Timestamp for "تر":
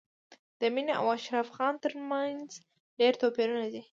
1.83-1.93